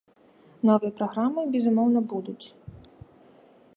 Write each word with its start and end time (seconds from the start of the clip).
Новыя 0.69 0.91
праграмы, 1.01 1.41
безумоўна, 1.57 1.99
будуць. 2.15 2.45